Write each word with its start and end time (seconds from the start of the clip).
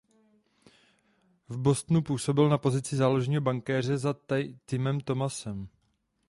V 1.49 1.57
Bostonu 1.57 2.01
působil 2.01 2.49
na 2.49 2.57
pozici 2.57 2.95
záložního 2.95 3.41
brankáře 3.41 3.97
za 3.97 4.15
Timem 4.65 4.99
Thomasem. 4.99 5.67